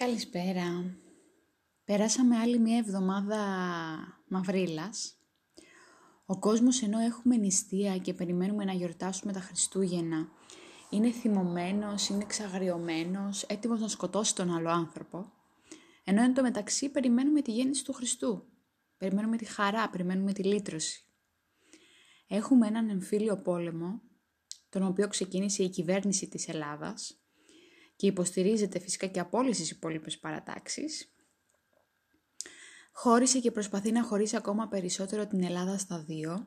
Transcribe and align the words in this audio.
Καλησπέρα. 0.00 0.96
Περάσαμε 1.84 2.36
άλλη 2.36 2.58
μια 2.58 2.76
εβδομάδα 2.76 3.38
μαυρίλας. 4.28 5.18
Ο 6.26 6.38
κόσμος 6.38 6.82
ενώ 6.82 6.98
έχουμε 6.98 7.36
νηστεία 7.36 7.98
και 7.98 8.14
περιμένουμε 8.14 8.64
να 8.64 8.72
γιορτάσουμε 8.72 9.32
τα 9.32 9.40
Χριστούγεννα, 9.40 10.28
είναι 10.90 11.10
θυμωμένος, 11.10 12.08
είναι 12.08 12.22
εξαγριωμένος, 12.22 13.42
έτοιμος 13.42 13.80
να 13.80 13.88
σκοτώσει 13.88 14.34
τον 14.34 14.54
άλλο 14.54 14.70
άνθρωπο, 14.70 15.32
ενώ 16.04 16.22
εν 16.22 16.34
τω 16.34 16.42
μεταξύ 16.42 16.88
περιμένουμε 16.88 17.42
τη 17.42 17.52
γέννηση 17.52 17.84
του 17.84 17.92
Χριστού. 17.92 18.44
Περιμένουμε 18.96 19.36
τη 19.36 19.44
χαρά, 19.44 19.90
περιμένουμε 19.90 20.32
τη 20.32 20.42
λύτρωση. 20.42 21.04
Έχουμε 22.28 22.66
έναν 22.66 22.88
εμφύλιο 22.88 23.36
πόλεμο, 23.36 24.00
τον 24.68 24.82
οποίο 24.82 25.08
ξεκίνησε 25.08 25.62
η 25.62 25.68
κυβέρνηση 25.68 26.28
της 26.28 26.48
Ελλάδας, 26.48 27.20
και 27.96 28.06
υποστηρίζεται 28.06 28.78
φυσικά 28.78 29.06
και 29.06 29.20
από 29.20 29.38
όλες 29.38 29.56
τις 29.56 29.70
υπόλοιπες 29.70 30.18
παρατάξεις, 30.18 31.14
χώρισε 32.92 33.40
και 33.40 33.50
προσπαθεί 33.50 33.92
να 33.92 34.02
χωρίσει 34.02 34.36
ακόμα 34.36 34.68
περισσότερο 34.68 35.26
την 35.26 35.42
Ελλάδα 35.42 35.78
στα 35.78 36.02
δύο. 36.02 36.46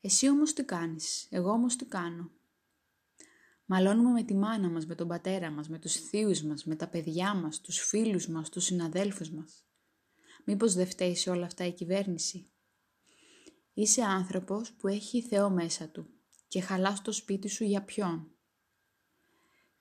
Εσύ 0.00 0.28
όμως 0.28 0.52
τι 0.52 0.64
κάνεις, 0.64 1.26
εγώ 1.30 1.50
όμως 1.50 1.76
τι 1.76 1.84
κάνω; 1.84 2.30
Μαλώνουμε 3.70 4.10
με 4.10 4.22
τη 4.22 4.34
μάνα 4.34 4.68
μας, 4.68 4.86
με 4.86 4.94
τον 4.94 5.08
πατέρα 5.08 5.50
μας, 5.50 5.68
με 5.68 5.78
τους 5.78 5.94
θείους 5.94 6.42
μας, 6.42 6.64
με 6.64 6.76
τα 6.76 6.88
παιδιά 6.88 7.34
μας, 7.34 7.60
τους 7.60 7.78
φίλους 7.78 8.28
μας, 8.28 8.48
τους 8.48 8.64
συναδέλφους 8.64 9.30
μας. 9.30 9.66
Μήπως 10.44 10.74
δεν 10.74 10.86
φταίει 10.86 11.16
σε 11.16 11.30
όλα 11.30 11.46
αυτά 11.46 11.66
η 11.66 11.72
κυβέρνηση; 11.72 12.50
Είσαι 13.72 14.02
άνθρωπος 14.02 14.72
που 14.72 14.88
έχει 14.88 15.22
Θεό 15.22 15.50
μέσα 15.50 15.88
του 15.88 16.06
και 16.48 16.60
χαλάς 16.60 17.02
το 17.02 17.12
σπίτι 17.12 17.48
σου 17.48 17.64
για 17.64 17.82
ποιον; 17.82 18.37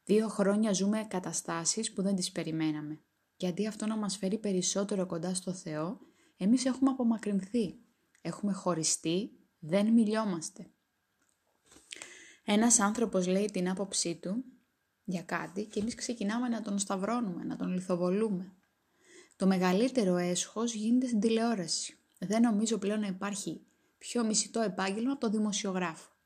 Δύο 0.08 0.28
χρόνια 0.28 0.74
ζούμε 0.74 1.06
καταστάσεις 1.10 1.94
που 1.94 2.02
δεν 2.02 2.16
τις 2.16 2.32
περιμέναμε. 2.32 3.00
Και 3.36 3.48
αντί 3.48 3.68
αυτό 3.68 3.86
να 3.86 3.98
μας 3.98 4.18
φέρει 4.18 4.38
περισσότερο 4.38 5.06
κοντά 5.06 5.34
στο 5.34 5.54
Θεό, 5.54 6.00
εμείς 6.38 6.66
έχουμε 6.66 6.90
απομακρυνθεί. 6.90 7.76
Έχουμε 8.22 8.54
χωριστεί, 8.54 9.32
δεν 9.60 9.94
μιλιόμαστε. 9.94 10.70
Ένας 12.44 12.80
άνθρωπος 12.80 13.28
λέει 13.28 13.46
την 13.46 13.70
άποψή 13.70 14.16
του 14.16 14.44
για 15.04 15.22
κάτι 15.22 15.66
και 15.66 15.80
εμείς 15.80 15.96
ξεκινάμε 15.96 16.48
να 16.48 16.62
τον 16.62 16.80
σταυρώνουμε, 16.80 17.44
να 17.44 17.56
τον 17.56 17.74
λιθοβολούμε. 17.74 18.54
Το 19.36 19.48
μεγαλύτερο 19.48 20.16
έσχος 20.18 20.74
γίνεται 20.74 21.08
στην 21.08 21.20
τηλεόραση. 21.20 21.98
Δεν 22.20 22.42
νομίζω 22.42 22.78
πλέον 22.78 23.00
να 23.00 23.08
υπάρχει 23.08 23.66
πιο 23.98 24.26
μισητό 24.26 24.60
επάγγελμα 24.60 25.12
από 25.12 25.20
το 25.20 25.30
δημοσιογράφο. 25.30 26.17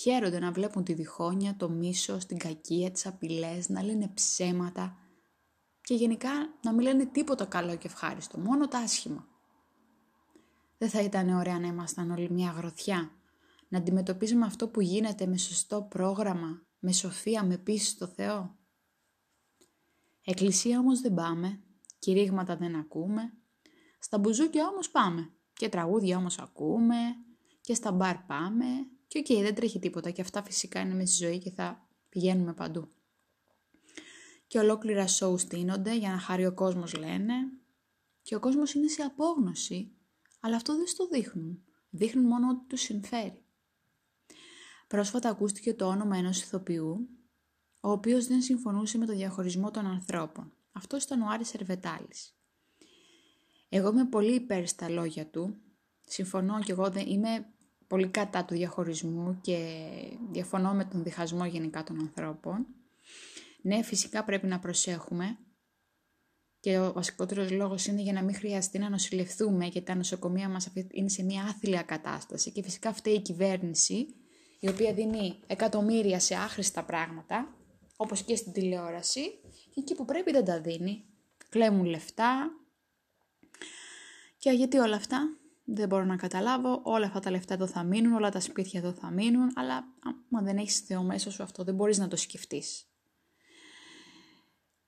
Χαίρονται 0.00 0.38
να 0.38 0.52
βλέπουν 0.52 0.84
τη 0.84 0.92
διχόνοια, 0.92 1.56
το 1.56 1.68
μίσος, 1.70 2.26
την 2.26 2.38
κακία, 2.38 2.90
τις 2.90 3.06
απειλές, 3.06 3.68
να 3.68 3.82
λένε 3.82 4.10
ψέματα 4.14 4.98
και 5.80 5.94
γενικά 5.94 6.30
να 6.62 6.72
μην 6.72 6.80
λένε 6.80 7.06
τίποτα 7.06 7.44
καλό 7.44 7.76
και 7.76 7.86
ευχάριστο, 7.86 8.38
μόνο 8.38 8.68
τα 8.68 8.78
άσχημα. 8.78 9.26
Δεν 10.78 10.88
θα 10.88 11.00
ήταν 11.02 11.28
ωραία 11.28 11.58
να 11.58 11.66
ήμασταν 11.66 12.10
όλοι 12.10 12.30
μια 12.30 12.50
γροθιά, 12.50 13.10
να 13.68 13.78
αντιμετωπίζουμε 13.78 14.46
αυτό 14.46 14.68
που 14.68 14.80
γίνεται 14.80 15.26
με 15.26 15.36
σωστό 15.36 15.82
πρόγραμμα, 15.82 16.62
με 16.78 16.92
σοφία, 16.92 17.44
με 17.44 17.58
πίστη 17.58 17.88
στο 17.88 18.06
Θεό. 18.06 18.56
Εκκλησία 20.24 20.78
όμως 20.78 21.00
δεν 21.00 21.14
πάμε, 21.14 21.60
κηρύγματα 21.98 22.56
δεν 22.56 22.76
ακούμε, 22.76 23.32
στα 23.98 24.18
μπουζούκια 24.18 24.68
όμως 24.68 24.90
πάμε 24.90 25.32
και 25.52 25.68
τραγούδια 25.68 26.16
όμως 26.16 26.38
ακούμε 26.38 26.96
και 27.60 27.74
στα 27.74 27.92
μπαρ 27.92 28.16
πάμε 28.16 28.66
και 29.08 29.18
OK, 29.18 29.26
okay, 29.28 29.42
δεν 29.42 29.54
τρέχει 29.54 29.78
τίποτα 29.78 30.10
και 30.10 30.20
αυτά 30.20 30.42
φυσικά 30.42 30.80
είναι 30.80 30.94
μέσα 30.94 31.14
στη 31.14 31.24
ζωή 31.24 31.38
και 31.38 31.50
θα 31.50 31.88
πηγαίνουμε 32.08 32.54
παντού. 32.54 32.88
Και 34.46 34.58
ολόκληρα 34.58 35.06
σόου 35.06 35.38
στήνονται 35.38 35.96
για 35.96 36.10
να 36.10 36.18
χαρεί 36.18 36.46
ο 36.46 36.54
κόσμος 36.54 36.94
λένε 36.94 37.34
και 38.22 38.34
ο 38.34 38.40
κόσμος 38.40 38.74
είναι 38.74 38.88
σε 38.88 39.02
απόγνωση, 39.02 39.92
αλλά 40.40 40.56
αυτό 40.56 40.76
δεν 40.76 40.86
στο 40.86 41.06
δείχνουν. 41.06 41.62
Δείχνουν 41.90 42.24
μόνο 42.24 42.50
ό,τι 42.50 42.66
τους 42.66 42.80
συμφέρει. 42.80 43.44
Πρόσφατα 44.86 45.28
ακούστηκε 45.28 45.74
το 45.74 45.86
όνομα 45.86 46.16
ενός 46.16 46.42
ηθοποιού, 46.42 47.08
ο 47.80 47.90
οποίος 47.90 48.26
δεν 48.26 48.42
συμφωνούσε 48.42 48.98
με 48.98 49.06
το 49.06 49.12
διαχωρισμό 49.12 49.70
των 49.70 49.86
ανθρώπων. 49.86 50.52
Αυτό 50.72 50.96
ήταν 50.96 51.22
ο 51.22 51.26
Άρης 51.28 51.54
Σερβετάλης. 51.54 52.36
Εγώ 53.68 53.88
είμαι 53.88 54.04
πολύ 54.04 54.34
υπέρ 54.34 54.66
στα 54.66 54.88
λόγια 54.88 55.26
του. 55.26 55.56
Συμφωνώ 56.06 56.60
και 56.60 56.72
εγώ 56.72 56.90
δεν 56.90 57.06
είμαι 57.06 57.52
πολύ 57.88 58.08
κατά 58.08 58.44
του 58.44 58.54
διαχωρισμού 58.54 59.40
και 59.40 59.88
διαφωνώ 60.30 60.72
με 60.72 60.84
τον 60.84 61.02
διχασμό 61.02 61.46
γενικά 61.46 61.82
των 61.82 62.00
ανθρώπων. 62.00 62.66
Ναι, 63.62 63.82
φυσικά 63.82 64.24
πρέπει 64.24 64.46
να 64.46 64.58
προσέχουμε 64.58 65.38
και 66.60 66.78
ο 66.78 66.92
βασικότερος 66.92 67.50
λόγος 67.50 67.86
είναι 67.86 68.02
για 68.02 68.12
να 68.12 68.22
μην 68.22 68.34
χρειαστεί 68.34 68.78
να 68.78 68.88
νοσηλευθούμε 68.88 69.64
γιατί 69.64 69.86
τα 69.86 69.94
νοσοκομεία 69.94 70.48
μας 70.48 70.68
είναι 70.90 71.08
σε 71.08 71.22
μια 71.22 71.42
άθλια 71.42 71.82
κατάσταση 71.82 72.52
και 72.52 72.62
φυσικά 72.62 72.88
αυτή 72.88 73.10
η 73.10 73.20
κυβέρνηση 73.20 74.06
η 74.60 74.68
οποία 74.68 74.92
δίνει 74.92 75.40
εκατομμύρια 75.46 76.20
σε 76.20 76.34
άχρηστα 76.34 76.84
πράγματα 76.84 77.56
όπως 77.96 78.22
και 78.22 78.36
στην 78.36 78.52
τηλεόραση 78.52 79.30
και 79.74 79.80
εκεί 79.80 79.94
που 79.94 80.04
πρέπει 80.04 80.30
δεν 80.30 80.44
τα 80.44 80.60
δίνει. 80.60 81.04
Κλέμουν 81.48 81.84
λεφτά 81.84 82.50
και 84.38 84.50
γιατί 84.50 84.78
όλα 84.78 84.96
αυτά; 84.96 85.38
Δεν 85.70 85.88
μπορώ 85.88 86.04
να 86.04 86.16
καταλάβω, 86.16 86.80
όλα 86.84 87.06
αυτά 87.06 87.20
τα 87.20 87.30
λεφτά 87.30 87.54
εδώ 87.54 87.66
θα 87.66 87.82
μείνουν, 87.82 88.12
όλα 88.12 88.30
τα 88.30 88.40
σπίτια 88.40 88.80
εδώ 88.80 88.92
θα 88.92 89.10
μείνουν, 89.10 89.50
αλλά 89.54 89.84
άμα 90.02 90.42
δεν 90.42 90.56
έχεις 90.56 90.78
Θεό 90.78 91.02
μέσα 91.02 91.30
σου 91.30 91.42
αυτό 91.42 91.64
δεν 91.64 91.74
μπορείς 91.74 91.98
να 91.98 92.08
το 92.08 92.16
σκεφτείς. 92.16 92.86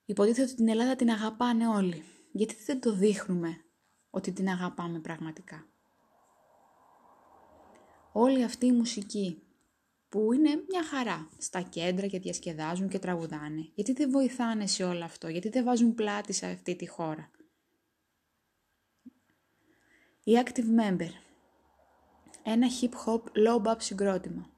Υποτίθεται 0.05 0.43
ότι 0.43 0.55
την 0.55 0.69
Ελλάδα 0.69 0.97
την 0.97 1.11
αγαπάνε 1.11 1.69
όλοι. 1.69 2.05
Γιατί 2.33 2.57
δεν 2.67 2.81
το 2.81 2.93
δείχνουμε 2.93 3.57
ότι 4.11 4.33
την 4.33 4.49
αγαπάμε 4.49 4.99
πραγματικά; 4.99 5.67
Όλη 8.13 8.45
αυτή 8.45 8.67
η 8.67 8.73
μουσική 8.73 9.43
που 10.09 10.33
είναι 10.33 10.51
μια 10.69 10.85
χαρά 10.85 11.29
στα 11.39 11.61
κέντρα 11.61 12.07
και 12.07 12.19
διασκεδάζουν 12.19 12.89
και 12.89 12.99
τραγουδάνε. 12.99 13.71
Γιατί 13.75 13.93
δεν 13.93 14.11
βοηθάνε 14.11 14.67
σε 14.67 14.85
όλο 14.85 15.05
αυτό, 15.05 15.29
γιατί 15.29 15.49
δεν 15.49 15.65
βάζουν 15.65 15.95
πλάτη 15.95 16.33
σε 16.33 16.47
αυτή 16.47 16.77
τη 16.77 16.89
χώρα; 16.89 17.31
Η 20.31 20.43
Active 20.45 20.81
Member. 20.81 21.11
Ένα 22.43 22.67
hip 22.81 22.91
hop 23.07 23.21
low 23.21 23.63
bap 23.67 23.77
συγκρότημα. 23.79 24.51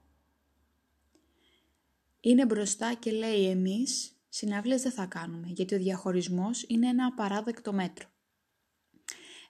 Είναι 2.20 2.46
μπροστά 2.46 2.94
και 2.94 3.10
λέει 3.10 3.48
εμείς 3.48 4.12
συναυλίες 4.28 4.82
δεν 4.82 4.92
θα 4.92 5.06
κάνουμε 5.06 5.46
γιατί 5.48 5.74
ο 5.74 5.78
διαχωρισμός 5.78 6.64
είναι 6.68 6.88
ένα 6.88 7.06
απαράδεκτο 7.06 7.72
μέτρο. 7.72 8.08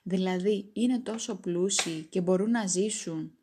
Δηλαδή 0.03 0.69
είναι 0.73 0.99
τόσο 0.99 1.35
πλούσιοι 1.35 2.07
και 2.09 2.21
μπορούν 2.21 2.49
να 2.49 2.67
ζήσουν 2.67 3.37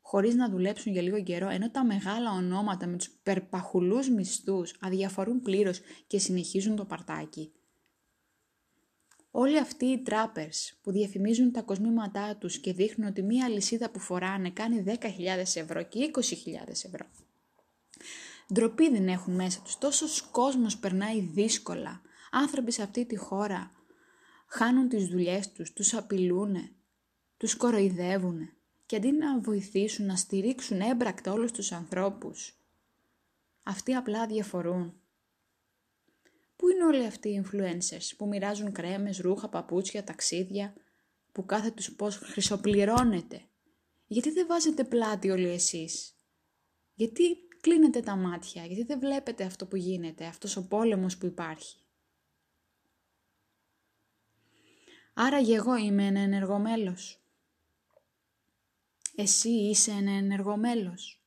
χωρίς 0.00 0.34
να 0.34 0.50
δουλέψουν 0.50 0.92
για 0.92 1.02
λίγο 1.02 1.22
καιρό, 1.22 1.48
ενώ 1.48 1.70
τα 1.70 1.84
μεγάλα 1.84 2.32
ονόματα 2.32 2.86
με 2.86 2.96
τους 2.96 3.10
περπαχουλούς 3.22 4.08
μισθούς 4.08 4.76
αδιαφορούν 4.80 5.40
πλήρως 5.40 5.80
και 6.06 6.18
συνεχίζουν 6.18 6.76
το 6.76 6.84
παρτάκι. 6.84 7.52
Όλοι 9.30 9.58
αυτοί 9.58 9.84
οι 9.84 9.98
τράπερς 9.98 10.78
που 10.82 10.90
διαφημίζουν 10.90 11.52
τα 11.52 11.62
κοσμήματά 11.62 12.36
τους 12.36 12.58
και 12.58 12.72
δείχνουν 12.72 13.08
ότι 13.08 13.22
μία 13.22 13.48
λυσίδα 13.48 13.90
που 13.90 13.98
φοράνε 13.98 14.50
κάνει 14.50 14.84
10.000 14.86 14.96
ευρώ 15.54 15.82
και 15.82 16.10
20.000 16.14 16.68
ευρώ. 16.68 17.06
Ντροπή 18.52 18.90
δεν 18.90 19.08
έχουν 19.08 19.34
μέσα 19.34 19.60
τους, 19.60 19.78
τόσος 19.78 20.22
κόσμος 20.22 20.78
περνάει 20.78 21.20
δύσκολα. 21.20 22.00
Άνθρωποι 22.30 22.72
σε 22.72 22.82
αυτή 22.82 23.04
τη 23.04 23.16
χώρα 23.16 23.72
χάνουν 24.46 24.88
τις 24.88 25.08
δουλειές 25.08 25.52
τους, 25.52 25.72
τους 25.72 25.94
απειλούν, 25.94 26.56
τους 27.36 27.56
κοροϊδεύουν 27.56 28.50
και 28.86 28.96
αντί 28.96 29.12
να 29.12 29.40
βοηθήσουν, 29.40 30.06
να 30.06 30.16
στηρίξουν 30.16 30.80
έμπρακτα 30.80 31.32
όλους 31.32 31.52
τους 31.52 31.72
ανθρώπους, 31.72 32.54
αυτοί 33.62 33.94
απλά 33.94 34.26
διαφορούν. 34.26 34.99
Πού 36.60 36.68
είναι 36.68 36.84
όλοι 36.84 37.06
αυτοί 37.06 37.28
οι 37.28 37.44
influencers 37.44 38.10
που 38.16 38.26
μοιράζουν 38.26 38.72
κρέμες, 38.72 39.18
ρούχα, 39.18 39.48
παπούτσια, 39.48 40.04
ταξίδια, 40.04 40.74
που 41.32 41.44
κάθε 41.44 41.70
τους 41.70 41.92
πώς 41.92 42.16
χρυσοπληρώνεται. 42.16 43.42
Γιατί 44.06 44.30
δεν 44.30 44.46
βάζετε 44.46 44.84
πλάτη 44.84 45.30
όλοι 45.30 45.48
εσείς; 45.48 46.14
Γιατί 46.94 47.36
κλείνετε 47.60 48.00
τα 48.00 48.16
μάτια, 48.16 48.64
γιατί 48.64 48.82
δεν 48.82 48.98
βλέπετε 48.98 49.44
αυτό 49.44 49.66
που 49.66 49.76
γίνεται, 49.76 50.26
αυτός 50.26 50.56
ο 50.56 50.66
πόλεμος 50.66 51.18
που 51.18 51.26
υπάρχει; 51.26 51.76
Άρα 55.14 55.42
και 55.42 55.54
εγώ 55.54 55.76
είμαι 55.76 56.06
ένα 56.06 56.20
ενεργό 56.20 56.58
μέλος. 56.58 57.22
Εσύ 59.14 59.48
είσαι 59.48 59.90
ένα 59.90 60.10
ενεργό 60.10 60.56
μέλος. 60.56 61.24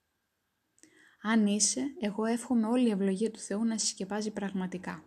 Αν 1.22 1.46
είσαι, 1.46 1.84
εγώ 2.00 2.26
εύχομαι 2.26 2.68
όλη 2.68 2.88
η 2.88 2.92
ευλογία 2.92 3.32
του 3.32 3.40
Θεού 3.40 3.66
να 3.66 3.78
συσκεπάζει 3.78 4.32
πραγματικά. 4.32 5.04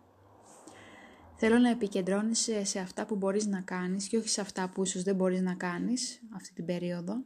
Θέλω 1.39 1.57
να 1.57 1.69
επικεντρώνεσαι 1.69 2.63
σε 2.63 2.79
αυτά 2.79 3.05
που 3.05 3.15
μπορείς 3.15 3.45
να 3.45 3.61
κάνεις 3.61 4.07
και 4.07 4.17
όχι 4.17 4.29
σε 4.29 4.41
αυτά 4.41 4.69
που 4.69 4.83
ίσως 4.83 5.03
δεν 5.03 5.15
μπορείς 5.15 5.41
να 5.41 5.55
κάνεις 5.55 6.21
αυτή 6.35 6.53
την 6.53 6.65
περίοδο. 6.65 7.23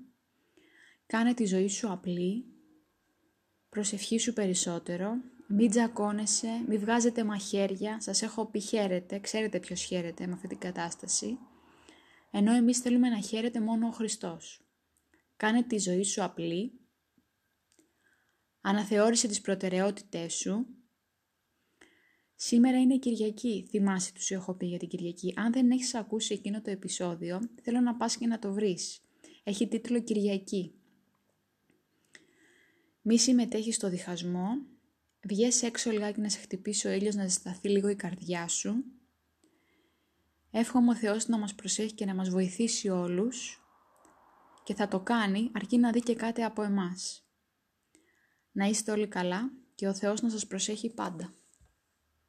Κάνε 1.05 1.33
τη 1.33 1.45
ζωή 1.45 1.67
σου 1.67 1.91
απλή, 1.91 2.45
προσευχή 3.69 4.17
σου 4.19 4.33
περισσότερο, 4.33 5.13
Μην 5.53 5.69
τζακώνεσαι, 5.69 6.63
μην 6.67 6.79
βγάζετε 6.79 7.23
μαχαίρια, 7.23 8.01
σας 8.01 8.21
έχω 8.21 8.45
πει 8.45 8.59
χαίρετε, 8.59 9.19
ξέρετε 9.19 9.59
ποιος 9.59 9.81
χαίρεται 9.81 10.27
με 10.27 10.33
αυτή 10.33 10.47
την 10.47 10.57
κατάσταση, 10.57 11.37
ενώ 12.31 12.51
εμείς 12.51 12.79
θέλουμε 12.79 13.09
να 13.09 13.19
χαίρεται 13.19 13.59
μόνο 13.59 13.87
ο 13.87 13.91
Χριστός. 13.91 14.65
Κάνε 15.37 15.63
τη 15.63 15.77
ζωή 15.77 16.03
σου 16.03 16.23
απλή, 16.23 16.79
αναθεώρησε 18.61 19.27
τις 19.27 19.41
προτεραιότητές 19.41 20.33
σου. 20.33 20.65
Σήμερα 22.43 22.79
είναι 22.79 22.97
Κυριακή, 22.97 23.67
θυμάσαι 23.69 24.13
τους 24.13 24.25
σου 24.25 24.33
έχω 24.33 24.53
πει 24.53 24.65
για 24.65 24.77
την 24.77 24.87
Κυριακή. 24.87 25.33
Αν 25.35 25.51
δεν 25.51 25.71
έχεις 25.71 25.93
ακούσει 25.93 26.33
εκείνο 26.33 26.61
το 26.61 26.71
επεισόδιο, 26.71 27.41
θέλω 27.61 27.79
να 27.79 27.95
πας 27.95 28.17
και 28.17 28.27
να 28.27 28.39
το 28.39 28.53
βρεις. 28.53 29.01
Έχει 29.43 29.67
τίτλο 29.67 30.01
Κυριακή. 30.01 30.73
Μη 33.01 33.19
συμμετέχεις 33.19 33.75
στο 33.75 33.89
διχασμό, 33.89 34.47
βγες 35.27 35.63
έξω 35.63 35.91
λιγάκι 35.91 36.19
να 36.19 36.29
σε 36.29 36.39
χτυπήσει 36.39 36.87
ο 36.87 36.91
ήλιος, 36.91 37.15
να 37.15 37.23
ζεσταθεί 37.23 37.69
λίγο 37.69 37.87
η 37.87 37.95
καρδιά 37.95 38.47
σου. 38.47 38.83
Εύχομαι 40.51 40.89
ο 40.89 40.95
Θεός 40.95 41.27
να 41.27 41.37
μας 41.37 41.55
προσέχει 41.55 41.93
και 41.93 42.05
να 42.05 42.15
μας 42.15 42.29
βοηθήσει 42.29 42.89
όλους 42.89 43.61
και 44.63 44.73
θα 44.73 44.87
το 44.87 44.99
κάνει 44.99 45.51
αρκεί 45.53 45.77
να 45.77 45.91
δει 45.91 45.99
και 45.99 46.15
κάτι 46.15 46.43
από 46.43 46.61
εμάς. 46.61 47.25
Να 48.51 48.65
είστε 48.65 48.91
όλοι 48.91 49.07
καλά 49.07 49.51
και 49.75 49.87
ο 49.87 49.93
Θεός 49.93 50.21
να 50.21 50.29
σας 50.29 50.47
προσέχει 50.47 50.89
πάντα. 50.89 51.35